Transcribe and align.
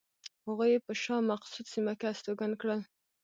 هغوی 0.45 0.69
یې 0.73 0.79
په 0.85 0.93
شاه 1.01 1.27
مقصود 1.31 1.65
سیمه 1.73 1.93
کې 1.99 2.05
استوګن 2.11 2.51
کړل. 2.61 2.81